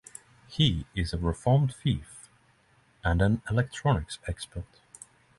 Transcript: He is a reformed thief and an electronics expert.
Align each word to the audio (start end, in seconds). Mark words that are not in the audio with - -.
He 0.47 0.87
is 0.95 1.13
a 1.13 1.17
reformed 1.19 1.75
thief 1.75 2.27
and 3.03 3.21
an 3.21 3.43
electronics 3.51 4.17
expert. 4.27 4.81